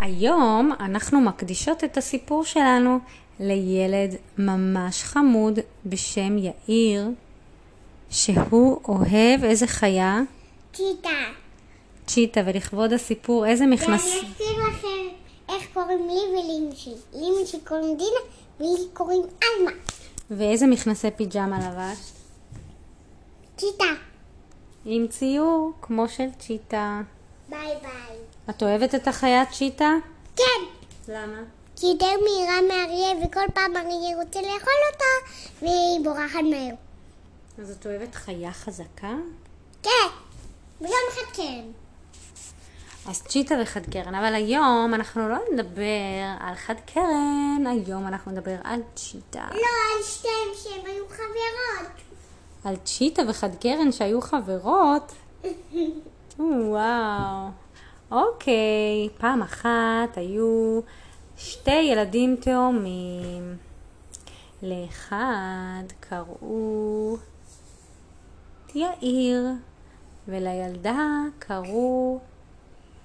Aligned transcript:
היום 0.00 0.72
אנחנו 0.80 1.20
מקדישות 1.20 1.84
את 1.84 1.96
הסיפור 1.96 2.44
שלנו 2.44 2.98
לילד 3.40 4.14
ממש 4.38 5.02
חמוד 5.02 5.58
בשם 5.86 6.36
יאיר, 6.38 7.08
שהוא 8.10 8.80
אוהב 8.88 9.44
איזה 9.44 9.66
חיה? 9.66 10.20
צ'יטה. 10.72 11.08
צ'יטה, 12.06 12.40
ולכבוד 12.46 12.92
הסיפור 12.92 13.46
איזה 13.46 13.66
מכנס... 13.66 14.04
ואני 14.04 14.28
אזכיר 14.28 14.68
לכם 14.68 15.14
איך 15.48 15.64
קוראים 15.72 16.08
לי. 16.08 16.20
לאמא 17.14 17.44
שלי 17.46 17.60
קוראים 17.60 17.96
דינה 17.96 18.20
ולי 18.60 18.88
קוראים 18.92 19.22
עלמה. 19.22 19.70
ואיזה 20.30 20.66
מכנסי 20.66 21.08
פיג'מה 21.16 21.58
לבשת? 21.58 22.14
צ'יטה. 23.56 23.84
עם 24.84 25.08
ציור, 25.08 25.72
כמו 25.82 26.08
של 26.08 26.28
צ'יטה. 26.38 27.00
ביי 27.48 27.74
ביי. 27.82 28.29
את 28.50 28.62
אוהבת 28.62 28.94
את 28.94 29.08
החיה 29.08 29.46
צ'יטה? 29.46 29.94
כן. 30.36 30.60
למה? 31.08 31.38
כי 31.76 31.86
היא 31.86 31.92
יותר 31.92 32.06
מהירה 32.06 32.60
מאריה 32.68 33.26
וכל 33.26 33.44
פעם 33.54 33.76
אריה 33.76 34.16
רוצה 34.16 34.40
לאכול 34.40 34.72
אותה 34.92 35.30
והיא 35.62 36.04
בורחת 36.04 36.40
מהר. 36.50 36.74
אז 37.58 37.70
את 37.70 37.86
אוהבת 37.86 38.14
חיה 38.14 38.52
חזקה? 38.52 39.14
כן. 39.82 40.08
וגם 40.80 40.90
אחד 41.12 41.36
כן. 41.36 41.64
אז 43.06 43.22
צ'יטה 43.22 43.54
וחד 43.62 43.86
קרן, 43.86 44.14
אבל 44.14 44.34
היום 44.34 44.94
אנחנו 44.94 45.28
לא 45.28 45.36
נדבר 45.52 45.84
על 46.40 46.54
חד 46.54 46.74
קרן, 46.94 47.64
היום 47.66 48.06
אנחנו 48.06 48.32
נדבר 48.32 48.56
על 48.64 48.80
צ'יטה. 48.94 49.48
לא, 49.50 49.96
על 49.96 50.02
שתיהם 50.02 50.48
שהן 50.62 50.86
היו 50.86 51.04
חברות. 51.08 51.92
על 52.64 52.76
צ'יטה 52.76 53.22
וחד 53.28 53.54
קרן 53.54 53.92
שהיו 53.92 54.20
חברות? 54.20 55.12
וואו. 56.38 57.50
אוקיי, 58.10 59.08
פעם 59.18 59.42
אחת 59.42 60.16
היו 60.16 60.80
שתי 61.36 61.70
ילדים 61.70 62.36
תאומים. 62.40 63.56
לאחד 64.62 65.84
קראו 66.00 67.16
יאיר, 68.74 69.46
ולילדה 70.28 71.22
קראו 71.38 72.20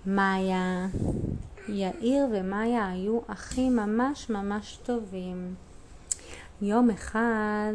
מאיה. 0.06 0.88
יאיר 1.70 2.26
ומאיה 2.32 2.90
היו 2.90 3.20
אחים 3.28 3.76
ממש 3.76 4.30
ממש 4.30 4.80
טובים. 4.84 5.56
יום 6.62 6.90
אחד 6.90 7.74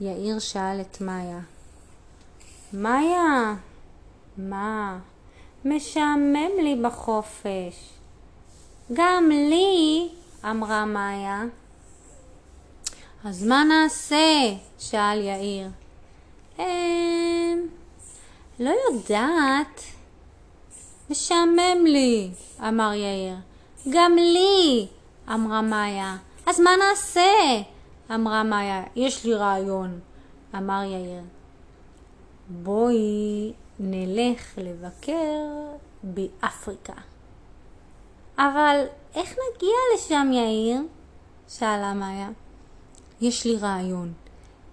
יאיר 0.00 0.38
שאל 0.38 0.80
את 0.80 1.00
מאיה, 1.00 1.40
מאיה, 2.72 3.54
מה? 4.38 4.98
משעמם 5.64 6.50
לי 6.62 6.76
בחופש. 6.82 7.90
גם 8.92 9.28
לי, 9.28 10.08
אמרה 10.50 10.84
מאיה. 10.84 11.42
אז 13.24 13.44
מה 13.46 13.64
נעשה? 13.64 14.54
שאל 14.78 15.20
יאיר. 15.20 15.68
אמ... 16.58 17.66
לא 18.60 18.70
יודעת. 18.88 19.82
משעמם 21.10 21.84
לי, 21.84 22.30
אמר 22.68 22.92
יאיר. 22.94 23.36
גם 23.90 24.16
לי, 24.16 24.86
אמרה 25.34 25.62
מאיה. 25.62 26.16
אז 26.46 26.60
מה 26.60 26.70
נעשה? 26.76 27.30
אמרה 28.14 28.42
מאיה. 28.42 28.82
יש 28.96 29.24
לי 29.24 29.34
רעיון, 29.34 30.00
אמר 30.56 30.82
יאיר. 30.84 31.22
בואי 32.48 33.52
נלך 33.82 34.58
לבקר 34.58 35.46
באפריקה. 36.02 36.92
אבל 38.38 38.84
איך 39.14 39.30
נגיע 39.30 39.76
לשם, 39.94 40.30
יאיר? 40.32 40.80
שאלה 41.48 41.94
מאיה. 41.94 42.28
יש 43.20 43.44
לי 43.44 43.56
רעיון. 43.56 44.12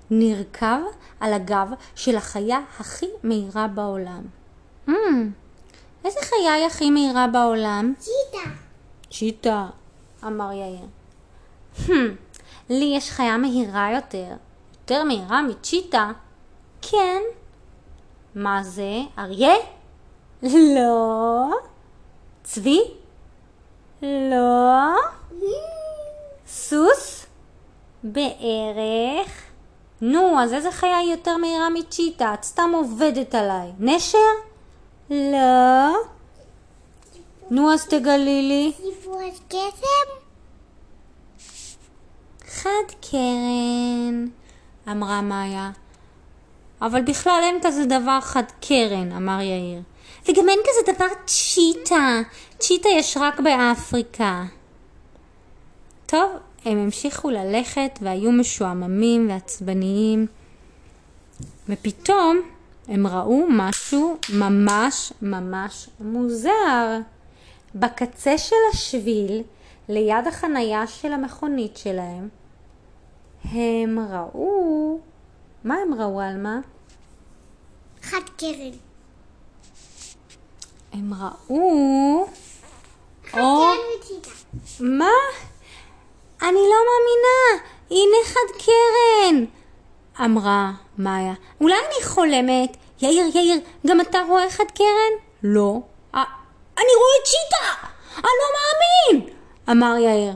נרכב 0.10 0.80
על 1.20 1.34
הגב 1.34 1.68
של 1.96 2.18
החיה 2.18 2.60
הכי 2.80 3.06
מהירה 3.24 3.68
בעולם. 3.68 4.22
Mm, 4.88 4.92
איזה 6.06 6.20
חיה 6.22 6.54
היא 6.54 6.66
הכי 6.66 6.90
מהירה 6.90 7.28
בעולם? 7.28 7.94
צ'יטה. 8.00 8.50
צ'יטה, 9.12 9.68
אמר 10.24 10.52
יאיר. 10.52 10.88
Hmm, 11.78 11.92
לי 12.70 12.94
יש 12.98 13.12
חיה 13.12 13.38
מהירה 13.38 13.92
יותר. 13.96 14.34
יותר 14.72 15.04
מהירה 15.04 15.42
מצ'יטה? 15.42 16.12
כן. 16.82 17.22
מה 18.38 18.64
זה? 18.64 19.02
אריה? 19.18 19.54
לא. 20.44 21.50
צבי? 22.44 22.82
לא. 24.02 24.96
סוס? 26.48 27.26
בערך. 28.04 29.44
נו, 30.02 30.40
אז 30.40 30.54
איזה 30.54 30.72
חיה 30.72 30.98
היא 30.98 31.12
יותר 31.12 31.38
מהירה 31.38 31.70
מצ'יטה? 31.70 32.34
את 32.34 32.44
סתם 32.44 32.72
עובדת 32.76 33.36
עליי. 33.36 33.72
נשר? 33.80 34.18
לא. 35.10 35.96
נו, 37.52 37.74
אז 37.74 37.86
תגלי 37.86 38.42
לי. 38.42 38.72
סיפורת 38.78 39.34
קסם? 39.48 40.10
חד 42.48 42.94
קרן, 43.02 44.28
אמרה 44.92 45.22
מאיה. 45.22 45.72
אבל 46.82 47.02
בכלל 47.02 47.40
אין 47.44 47.60
כזה 47.64 47.86
דבר 47.86 48.22
חד 48.22 48.44
קרן, 48.62 49.12
אמר 49.12 49.42
יאיר. 49.42 49.82
וגם 50.30 50.50
אין 50.50 50.60
כזה 50.64 50.94
דבר 50.94 51.08
צ'יטה. 51.26 52.22
צ'יטה 52.60 52.90
יש 52.90 53.18
רק 53.18 53.40
באפריקה. 53.40 54.44
טוב, 56.06 56.32
הם 56.66 56.78
המשיכו 56.78 57.30
ללכת 57.30 58.00
והיו 58.02 58.32
משועממים 58.32 59.30
ועצבניים. 59.30 60.28
ופתאום 61.70 62.42
הם 62.88 63.08
ראו 63.08 63.46
משהו 63.50 64.18
ממש 64.34 65.14
ממש 65.22 65.90
מוזר. 66.02 67.00
בקצה 67.76 68.38
של 68.38 68.56
השביל, 68.74 69.44
ליד 69.90 70.28
החנייה 70.28 70.88
של 70.88 71.14
המכונית 71.14 71.78
שלהם, 71.78 72.30
הם 73.44 74.00
ראו... 74.12 75.00
מה 75.68 75.76
הם 75.76 75.94
ראו, 76.02 76.22
עלמה? 76.22 76.60
חד 78.04 78.22
קרן. 78.38 78.72
הם 80.94 81.14
ראו... 81.14 82.26
חד 83.32 83.40
או... 83.40 83.64
מה? 84.80 85.10
אני 86.42 86.60
לא 86.72 86.78
מאמינה! 86.88 87.64
הנה 87.92 88.18
חד 88.26 88.64
קרן! 88.66 89.46
אמרה 90.26 90.72
מאיה. 90.98 91.34
אולי 91.62 91.76
אני 91.76 92.06
חולמת? 92.06 92.78
יאיר, 93.02 93.26
יאיר, 93.36 93.60
גם 93.88 94.02
אתה 94.02 94.20
רואה 94.28 94.50
חד 94.50 94.72
קרן? 94.76 95.14
לא. 95.44 95.80
"א- 96.14 96.18
אני 96.78 96.92
רואה 96.98 97.26
צ'יטה! 97.26 97.88
אני 98.18 98.24
לא 98.24 98.50
מאמין! 98.58 99.30
אמר 99.72 99.96
יאיר. 99.98 100.34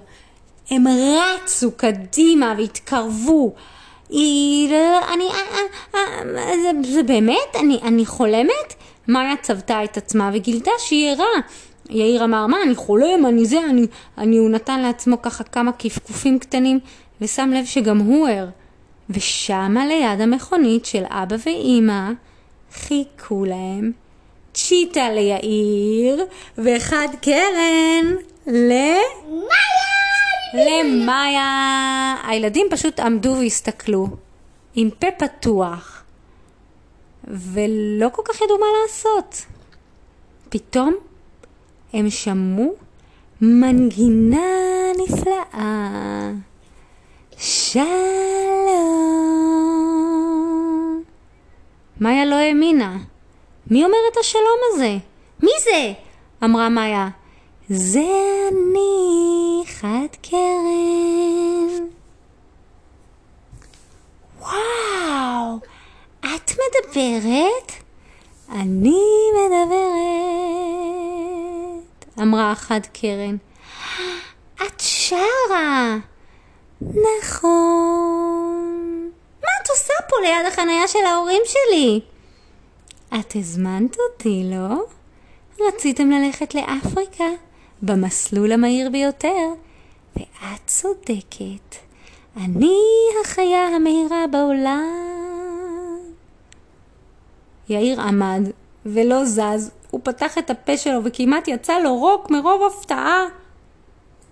הם 0.70 0.84
רצו 0.88 1.72
קדימה 1.78 2.54
והתקרבו. 2.58 3.54
היא... 4.12 4.68
אני... 5.14 5.24
אה, 5.24 5.60
אה, 5.96 6.00
אה, 6.38 6.54
זה, 6.64 6.92
זה 6.94 7.04
באמת? 7.04 7.56
אני, 7.60 7.80
אני 7.84 8.06
חולמת? 8.06 8.74
מאיה 9.08 9.38
צבתה 9.42 9.84
את 9.84 9.98
עצמה 9.98 10.30
וגילתה 10.34 10.72
שהיא 10.78 11.12
ערה. 11.12 11.26
יאיר 11.90 12.24
אמר, 12.24 12.48
מה, 12.48 12.58
אני 12.66 12.76
חולם, 12.76 13.26
אני 13.26 13.46
זה, 13.46 13.60
אני... 13.70 13.88
אני... 14.18 14.38
הוא 14.38 14.50
נתן 14.50 14.80
לעצמו 14.80 15.22
ככה 15.22 15.44
כמה 15.44 15.72
כפכופים 15.80 16.40
קטנים, 16.40 16.80
ושם 17.22 17.52
לב 17.56 17.66
שגם 17.66 17.98
הוא 18.00 18.28
ער. 18.28 18.48
ושמה 19.10 19.86
ליד 19.86 20.22
המכונית 20.22 20.86
של 20.86 21.04
אבא 21.10 21.36
ואימא, 21.46 22.12
חיכו 22.74 23.46
להם 23.46 23.92
צ'יטה 24.54 25.10
ליאיר, 25.10 26.26
וחד 26.58 27.08
קרן 27.22 28.16
ל... 28.48 28.72
למאיה. 30.54 32.16
הילדים 32.28 32.68
פשוט 32.70 33.00
עמדו 33.00 33.36
והסתכלו, 33.40 34.08
עם 34.76 34.90
פה 35.00 35.08
פתוח, 35.12 36.04
ולא 37.28 38.10
כל 38.10 38.22
כך 38.26 38.42
ידעו 38.42 38.58
מה 38.58 38.66
לעשות. 38.82 39.46
פתאום 40.50 40.96
הם 41.94 42.10
שמעו 42.10 42.76
מנגינה 43.42 44.40
נפלאה. 44.98 46.32
שלום. 47.38 47.84
מאיה 52.02 52.26
לא 52.26 52.36
האמינה. 52.36 52.98
מי 53.68 53.84
אומר 53.84 53.98
את 54.12 54.18
השלום 54.18 54.60
הזה? 54.74 54.98
מי 55.44 55.52
זה? 55.64 55.94
אמרה 56.44 56.70
מאיה. 56.70 57.10
זה 57.74 58.22
אני, 58.52 59.64
חד 59.66 60.08
קרן. 60.22 61.86
וואו, 64.40 65.60
את 66.20 66.52
מדברת? 66.52 67.72
אני 68.52 69.02
מדברת. 69.36 69.92
אמרה 72.22 72.52
אחת 72.52 72.88
קרן. 72.94 73.38
את 74.56 74.80
שרה! 74.80 75.98
נכון. 76.82 77.52
מה 79.42 79.50
את 79.64 79.70
עושה 79.70 79.94
פה 80.10 80.16
ליד 80.24 80.46
החניה 80.48 80.88
של 80.88 81.06
ההורים 81.06 81.42
שלי? 81.46 82.02
את 83.20 83.36
הזמנת 83.36 83.98
אותי, 84.00 84.44
לא? 84.52 84.84
רציתם 85.68 86.12
ללכת 86.12 86.56
לאפריקה, 86.56 87.26
במסלול 87.82 88.52
המהיר 88.52 88.90
ביותר, 88.90 89.54
ואת 90.16 90.62
צודקת. 90.66 91.76
אני 92.38 92.78
החיה 93.22 93.68
המהירה 93.68 94.28
בעולם. 94.32 96.02
יאיר 97.70 98.02
עמד 98.02 98.42
ולא 98.86 99.26
זז, 99.26 99.72
הוא 99.92 100.02
פתח 100.04 100.38
את 100.38 100.50
הפה 100.50 100.78
שלו 100.78 101.00
וכמעט 101.04 101.48
יצא 101.48 101.80
לו 101.80 101.96
רוק 101.96 102.30
מרוב 102.30 102.62
הפתעה. 102.64 103.26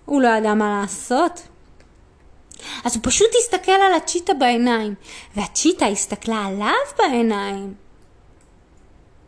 הוא 0.04 0.22
לא 0.22 0.28
ידע 0.28 0.54
מה 0.54 0.80
לעשות. 0.80 1.42
אז 2.84 2.96
הוא 2.96 3.02
פשוט 3.04 3.28
הסתכל 3.38 3.72
על 3.72 3.94
הצ'יטה 3.96 4.34
בעיניים, 4.34 4.94
והצ'יטה 5.36 5.86
הסתכלה 5.86 6.44
עליו 6.44 6.72
בעיניים. 6.98 7.74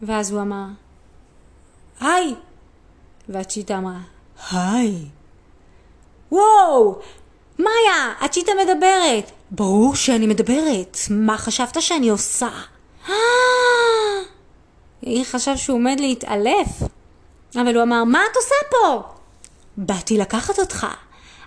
ואז 0.02 0.30
הוא 0.32 0.40
אמר, 0.40 0.66
היי! 2.00 2.34
והצ'יטה 3.28 3.78
אמרה, 3.78 3.98
היי! 4.50 4.94
וואו! 6.32 6.98
מאיה, 7.58 8.12
הצ'יטה 8.20 8.52
מדברת! 8.64 9.30
ברור 9.50 9.94
שאני 9.94 10.26
מדברת, 10.26 10.98
מה 11.10 11.38
חשבת 11.38 11.82
שאני 11.82 12.08
עושה? 12.08 12.48
יאיר 15.02 15.24
חשב 15.24 15.56
שהוא 15.56 15.76
עומד 15.76 16.00
להתעלף, 16.00 16.68
אבל 17.54 17.74
הוא 17.74 17.82
אמר, 17.82 18.04
מה 18.04 18.20
את 18.30 18.36
עושה 18.36 18.54
פה? 18.70 19.02
באתי 19.76 20.18
לקחת 20.18 20.58
אותך. 20.58 20.86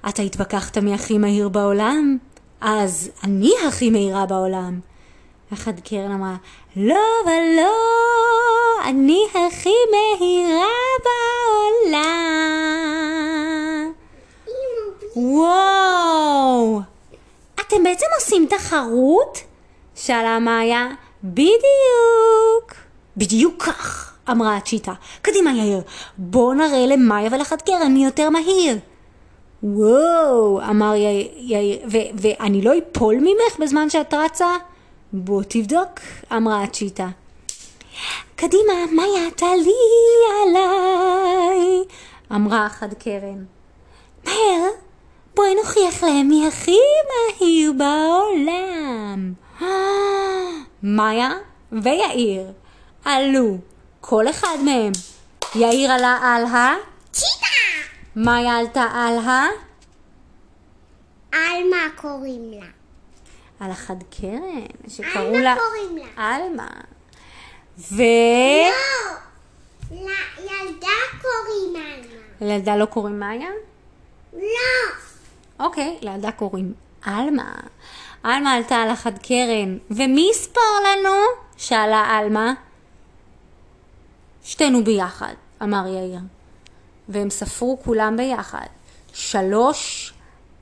אתה 0.10 0.22
התווכחת 0.22 0.78
מי 0.78 0.94
הכי 0.94 1.18
מהיר 1.18 1.50
בעולם? 1.50 2.18
אז 2.62 3.10
אני 3.24 3.52
הכי 3.68 3.90
מהירה 3.90 4.26
בעולם. 4.26 4.80
אחד 5.54 5.80
קרן 5.80 6.12
אמרה, 6.12 6.36
לא 6.76 7.02
ולא, 7.26 7.72
אני 8.84 9.20
הכי 9.30 9.74
מהירה 9.92 10.68
בעולם. 11.86 12.02
וואו! 15.16 16.82
אתם 17.56 17.84
בעצם 17.84 18.06
עושים 18.20 18.48
תחרות? 18.50 19.40
שאלה 19.96 20.40
מאיה. 20.40 20.88
בדיוק. 21.24 22.74
בדיוק 23.18 23.64
כך, 23.64 24.14
אמרה 24.32 24.58
הצ'יטה. 24.58 24.94
קדימה 25.22 25.52
יאיר, 25.52 25.82
בוא 26.18 26.54
נראה 26.54 26.86
למאיה 26.88 27.30
ולחת 27.32 27.62
קרן 27.62 27.94
מי 27.94 28.06
יותר 28.06 28.30
מהיר. 28.30 28.78
וואו, 29.64 30.62
אמר 30.70 30.94
יאיר, 31.38 31.80
ואני 32.22 32.62
לא 32.62 32.72
אפול 32.78 33.16
ממך 33.16 33.60
בזמן 33.60 33.90
שאת 33.90 34.14
רצה? 34.14 34.48
בוא 35.14 35.44
תבדוק, 35.48 36.00
אמרה 36.32 36.64
הצ'יטה. 36.64 37.08
קדימה, 38.36 38.74
מאיה, 38.92 39.32
תעלי 39.32 39.72
עליי, 40.44 41.84
אמרה 42.32 42.68
אחד 42.68 42.94
קרן. 42.94 43.46
מהר, 44.26 44.70
בואי 45.36 45.56
נוכיח 45.56 46.04
להם 46.04 46.28
מי 46.28 46.48
הכי 46.48 46.78
מהיר 47.10 47.72
בעולם. 47.72 49.34
מאיה 50.84 51.30
ויאיר 51.72 52.52
עלו, 53.06 53.58
כל 54.02 54.30
אחד 54.30 54.58
מהם. 54.66 54.92
יאיר 55.56 55.92
עלה 55.92 56.20
על 56.22 56.46
ה... 56.46 56.76
צ'יטה! 57.12 57.46
מאיה 58.16 58.58
עלתה 58.58 58.88
על 58.94 59.18
ה... 59.18 59.46
עלמה 61.32 61.88
קוראים 61.96 62.52
לה. 62.52 62.66
על 63.60 63.72
החד 63.72 64.04
קרן, 64.10 64.66
שקראו 64.88 65.32
לה... 65.32 65.52
עלמה 65.52 65.56
קוראים 65.56 65.98
לה. 65.98 66.36
עלמה. 66.36 66.68
ו... 67.78 68.04
לא, 69.92 70.12
לילדה 70.38 70.88
קוראים 71.22 71.76
עלמה. 71.76 72.16
לילדה 72.42 72.76
לא 72.76 72.86
קוראים 72.86 73.20
מאיה? 73.20 73.50
לא. 74.34 74.40
אוקיי, 75.60 75.98
לילדה 76.02 76.32
קוראים 76.32 76.74
עלמה. 77.02 77.54
עלמה 78.24 78.54
עלתה 78.54 78.76
על 78.76 78.90
החד 78.90 79.18
קרן. 79.18 79.78
ומי 79.92 80.28
יספור 80.32 80.78
לנו? 80.84 81.16
שאלה 81.58 82.00
עלמה. 82.00 82.54
שתינו 84.44 84.84
ביחד, 84.84 85.34
אמר 85.64 85.88
יאיר. 85.88 86.20
והם 87.10 87.30
ספרו 87.30 87.78
כולם 87.84 88.18
ביחד. 88.18 88.66
שלוש... 89.14 90.12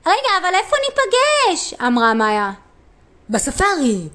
רגע, 0.06 0.30
אבל 0.40 0.54
איפה 0.54 0.76
ניפגש? 0.88 1.74
אמרה 1.74 2.14
מאיה. 2.14 2.52
בספארי, 3.30 4.08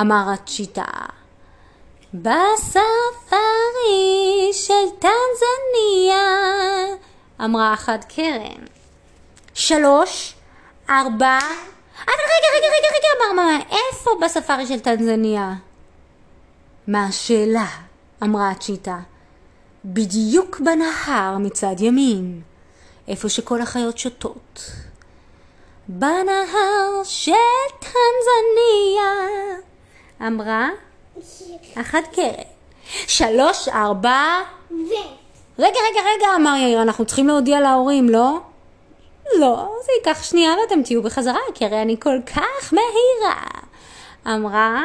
אמר 0.00 0.24
הצ'יטה. 0.32 0.84
בספארי 2.14 3.22
של 4.52 4.90
טנזניה, 4.98 6.16
אמרה 7.44 7.74
אחת 7.74 8.04
קרן. 8.04 8.64
שלוש, 9.54 10.34
ארבע... 10.90 11.38
אבל 11.96 12.22
רגע, 12.34 12.48
רגע, 12.56 12.66
רגע, 12.66 12.88
רגע, 12.96 13.08
אמר 13.18 13.42
מאיה, 13.42 13.58
איפה 13.58 14.10
בספארי 14.22 14.66
של 14.66 14.80
טנזניה? 14.80 15.54
מה 16.86 17.06
השאלה? 17.06 17.66
אמרה 18.22 18.50
הצ'יטה. 18.50 18.98
בדיוק 19.84 20.60
בנהר 20.60 21.38
מצד 21.38 21.74
ימין, 21.78 22.42
איפה 23.08 23.28
שכל 23.28 23.60
החיות 23.60 23.98
שותות. 23.98 24.70
בנהר 25.88 27.02
של 27.04 27.32
טנזניה, 27.80 29.10
אמרה 30.26 30.68
אחת 31.80 32.04
קרן. 32.12 32.44
שלוש, 33.06 33.68
ארבע... 33.68 34.20
ו... 34.70 34.92
רגע, 35.58 35.78
רגע, 35.90 36.00
רגע, 36.16 36.26
אמר 36.36 36.56
יאיר, 36.56 36.82
אנחנו 36.82 37.04
צריכים 37.04 37.28
להודיע 37.28 37.60
להורים, 37.60 38.08
לא? 38.08 38.38
לא, 39.38 39.68
זה 39.84 39.92
ייקח 39.98 40.22
שנייה 40.22 40.54
ואתם 40.62 40.82
תהיו 40.82 41.02
בחזרה, 41.02 41.38
כי 41.54 41.64
הרי 41.64 41.82
אני 41.82 41.96
כל 42.00 42.18
כך 42.26 42.74
מהירה. 42.74 43.42
אמרה, 44.26 44.82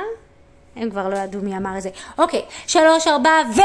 הם 0.76 0.90
כבר 0.90 1.10
לא 1.10 1.18
ידעו 1.18 1.42
מי 1.42 1.58
אמר 1.58 1.78
את 1.78 1.82
זה. 1.82 1.90
אוקיי, 2.18 2.46
שלוש, 2.68 3.08
ארבע, 3.08 3.32
ו... 3.56 3.62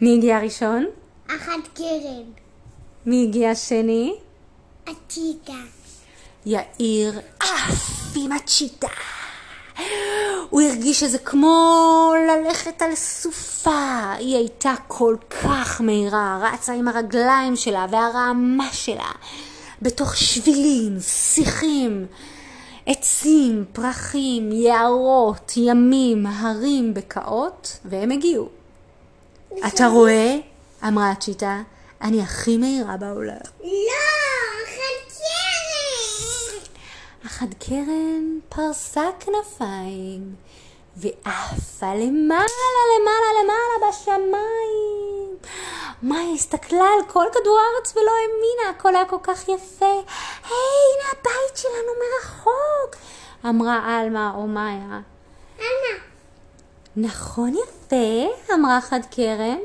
מי 0.00 0.14
הגיע 0.16 0.38
ראשון? 0.38 0.86
אחת 1.26 1.68
קרן. 1.74 2.22
מי 3.06 3.24
הגיע 3.28 3.54
שני? 3.54 4.14
הצ'יטה. 4.86 5.52
יאיר 6.46 7.20
עף 7.40 8.16
עם 8.16 8.32
הצ'יטה. 8.32 8.88
הוא 10.50 10.60
הרגיש 10.60 11.00
שזה 11.00 11.18
כמו 11.18 12.12
ללכת 12.28 12.82
על 12.82 12.94
סופה. 12.94 14.12
היא 14.18 14.36
הייתה 14.36 14.74
כל 14.88 15.16
כך 15.42 15.80
מהירה, 15.80 16.50
רצה 16.52 16.72
עם 16.72 16.88
הרגליים 16.88 17.56
שלה 17.56 17.86
והרעמה 17.90 18.72
שלה, 18.72 19.12
בתוך 19.82 20.16
שבילים, 20.16 21.00
שיחים, 21.00 22.06
עצים, 22.86 23.64
פרחים, 23.72 24.52
יערות, 24.52 25.52
ימים, 25.56 26.26
הרים, 26.26 26.94
בקעות, 26.94 27.78
והם 27.84 28.10
הגיעו. 28.10 28.48
אתה 29.66 29.86
רואה? 29.86 30.36
אמרה 30.88 31.10
הצ'יטה, 31.10 31.62
אני 32.02 32.22
הכי 32.22 32.56
מהירה 32.56 32.96
בעולם. 32.96 33.36
לא, 33.60 33.68
אחת 34.64 35.08
קרן. 35.08 36.58
אחד 37.28 37.46
קרן 37.58 38.38
פרסה 38.48 39.04
כנפיים 39.20 40.34
ועפה 40.96 41.94
למעלה 41.94 42.80
למעלה 42.94 43.30
למעלה 43.42 43.88
בשמיים. 43.88 45.36
מאי 46.02 46.34
הסתכלה 46.34 46.84
על 46.84 47.04
כל 47.08 47.24
כדור 47.32 47.58
הארץ 47.58 47.96
ולא 47.96 48.10
האמינה, 48.10 48.78
הכל 48.78 48.96
היה 48.96 49.04
כל 49.04 49.16
כך 49.22 49.48
יפה. 49.48 49.86
היי, 50.44 50.84
הנה 50.94 51.10
הבית 51.12 51.56
שלנו 51.56 51.92
מרחוק, 52.00 52.96
אמרה 53.44 53.98
עלמה 53.98 54.32
או 54.34 54.46
מאיה. 54.46 55.00
עלמה. 55.58 55.98
נכון 56.96 57.54
יפה, 57.54 58.54
אמרה 58.54 58.80
חד 58.80 59.00
קרן. 59.10 59.58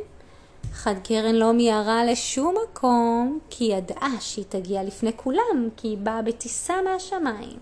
חד 0.73 0.95
קרן 1.03 1.35
לא 1.35 1.51
מיהרה 1.51 2.05
לשום 2.05 2.55
מקום, 2.63 3.39
כי 3.49 3.63
היא 3.63 3.75
ידעה 3.75 4.11
שהיא 4.19 4.45
תגיע 4.49 4.83
לפני 4.83 5.11
כולם, 5.15 5.69
כי 5.77 5.87
היא 5.87 5.97
באה 5.97 6.21
בטיסה 6.21 6.73
מהשמיים. 6.81 7.57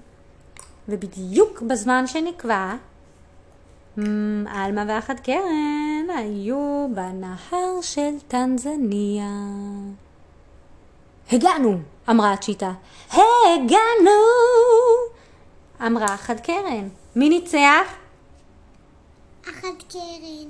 ובדיוק 0.90 1.62
בזמן 1.62 2.08
שנקבע, 2.08 2.74
אמ, 3.98 4.46
עלמה 4.50 4.86
ואחת 4.88 5.20
קרן 5.20 6.10
היו 6.18 6.88
בנהר 6.96 7.82
של 7.82 8.20
טנזניה. 8.28 9.30
הגענו! 11.32 11.78
אמרה 12.10 12.34
הצ'יטה. 12.34 12.72
הגענו! 13.12 14.22
אמרה 15.86 16.16
אחת 16.16 16.40
קרן. 16.40 16.88
מי 17.16 17.30
ניצח? 17.30 17.96
אחת 19.44 19.84
קרן. 19.90 20.48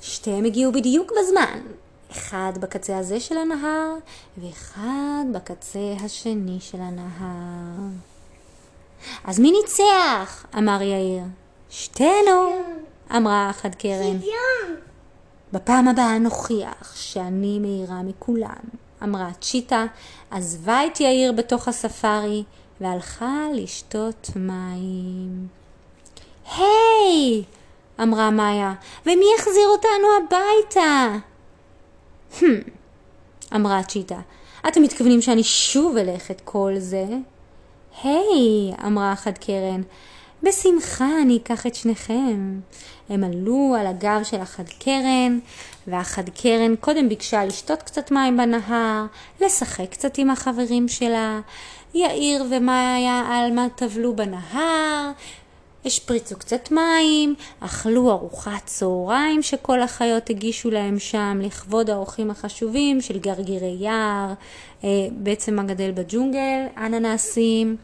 שתיהם 0.00 0.44
הגיעו 0.44 0.72
בדיוק 0.72 1.12
בזמן. 1.18 1.60
אחד 2.18 2.52
בקצה 2.60 2.98
הזה 2.98 3.20
של 3.20 3.38
הנהר, 3.38 3.94
ואחד 4.38 5.24
בקצה 5.32 5.94
השני 6.04 6.60
של 6.60 6.78
הנהר. 6.80 7.88
אז 9.24 9.40
מי 9.40 9.50
ניצח? 9.50 10.46
אמר 10.58 10.82
יאיר. 10.82 11.22
שתינו, 11.70 12.62
אמרה 13.16 13.50
אחת 13.50 13.74
קרן. 13.74 14.18
שוויון. 14.18 14.76
בפעם 15.52 15.88
הבאה 15.88 16.18
נוכיח 16.18 16.96
שאני 16.96 17.58
מהירה 17.58 18.02
מכולם, 18.02 18.60
אמרה 19.02 19.28
צ'יטה, 19.40 19.84
עזבה 20.30 20.86
את 20.86 21.00
יאיר 21.00 21.32
בתוך 21.32 21.68
הספארי 21.68 22.44
והלכה 22.80 23.46
לשתות 23.54 24.30
מים. 24.36 25.48
היי! 26.56 27.44
אמרה 28.02 28.30
מאיה, 28.30 28.74
ומי 29.06 29.24
יחזיר 29.38 29.68
אותנו 29.68 30.06
הביתה? 30.18 31.16
"הם", 32.40 32.60
אמרה 33.54 33.82
צ'יטה, 33.82 34.20
אתם 34.68 34.82
מתכוונים 34.82 35.22
שאני 35.22 35.42
שוב 35.42 35.96
אלך 35.96 36.30
את 36.30 36.40
כל 36.44 36.72
זה? 36.78 37.06
היי, 38.02 38.72
אמרה 38.86 39.12
אחת 39.12 39.38
קרן, 39.38 39.82
בשמחה 40.42 41.08
אני 41.22 41.36
אקח 41.36 41.66
את 41.66 41.74
שניכם. 41.74 42.60
הם 43.08 43.24
עלו 43.24 43.76
על 43.80 43.86
הגב 43.86 44.20
של 44.22 44.42
אחת 44.42 44.68
קרן, 44.68 45.38
ואחת 45.86 46.28
קרן 46.42 46.76
קודם 46.76 47.08
ביקשה 47.08 47.44
לשתות 47.44 47.82
קצת 47.82 48.10
מים 48.10 48.36
בנהר, 48.36 49.04
לשחק 49.40 49.90
קצת 49.90 50.18
עם 50.18 50.30
החברים 50.30 50.88
שלה. 50.88 51.40
יאיר 51.94 52.44
ומאיה 52.50 53.24
עלמה 53.30 53.66
טבלו 53.74 54.16
בנהר, 54.16 55.10
השפריצו 55.88 56.36
קצת 56.38 56.70
מים, 56.70 57.34
אכלו 57.60 58.10
ארוחת 58.10 58.66
צהריים 58.66 59.42
שכל 59.42 59.80
החיות 59.80 60.30
הגישו 60.30 60.70
להם 60.70 60.98
שם 60.98 61.38
לכבוד 61.42 61.90
האורחים 61.90 62.30
החשובים 62.30 63.00
של 63.00 63.18
גרגירי 63.18 63.76
יער, 63.80 64.32
אה, 64.84 64.88
בעצם 65.12 65.58
הגדל 65.58 65.90
בג'ונגל, 65.90 66.66
אננסים. 66.76 67.76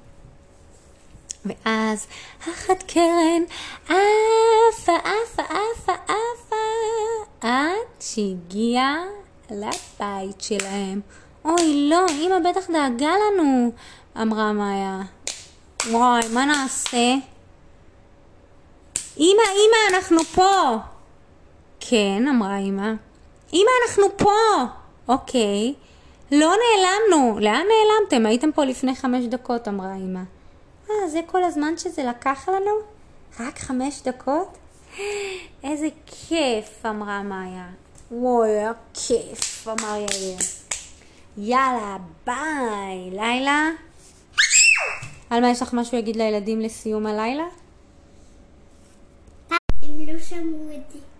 ואז 1.45 2.07
אחת 2.41 2.83
קרן 2.83 3.43
עפה, 3.85 4.93
עפה, 4.97 5.43
עפה, 5.43 5.93
עפה, 5.93 6.57
עד 7.41 7.87
שהגיעה 8.01 9.05
לבית 9.51 10.41
שלהם. 10.41 11.01
אוי, 11.45 11.89
לא, 11.91 12.07
אמא 12.21 12.51
בטח 12.51 12.71
דאגה 12.71 13.13
לנו, 13.13 13.73
אמרה 14.23 14.53
מאיה. 14.53 15.01
וואי, 15.91 16.23
מה 16.35 16.45
נעשה? 16.45 17.34
אמא, 19.18 19.42
אמא, 19.42 19.97
אנחנו 19.97 20.25
פה. 20.25 20.76
כן, 21.80 22.28
אמרה 22.28 22.59
אמא. 22.59 22.92
אמא, 23.52 23.71
אנחנו 23.83 24.04
פה. 24.16 24.64
אוקיי. 25.09 25.75
לא 26.33 26.52
נעלמנו. 26.62 27.38
לאן 27.40 27.62
נעלמתם? 27.66 28.26
הייתם 28.26 28.52
פה 28.52 28.64
לפני 28.64 28.94
חמש 28.94 29.25
דקות, 29.25 29.68
אמרה 29.68 29.94
אמא. 29.94 30.21
אה, 30.90 31.09
זה 31.09 31.21
כל 31.26 31.44
הזמן 31.44 31.76
שזה 31.76 32.04
לקח 32.04 32.49
לנו? 32.49 32.71
רק 33.40 33.59
חמש 33.59 34.02
דקות? 34.02 34.59
איזה 35.64 35.88
כיף, 36.06 36.87
אמרה 36.87 37.23
מאיה. 37.23 37.66
וואי, 38.11 38.50
כיף, 38.94 39.68
אמר 39.68 39.97
יאיר. 39.97 40.38
יאללה, 41.38 41.97
ביי. 42.26 43.11
לילה? 43.11 43.71
עלמה, 45.30 45.50
יש 45.50 45.62
לך 45.62 45.75
משהו 45.75 45.97
להגיד 45.97 46.16
לילדים 46.16 46.61
לסיום 46.61 47.06
הלילה? 47.06 47.44
הם 50.33 50.38
לא 50.38 50.52
שמעו 50.52 50.71
אותי. 50.73 51.13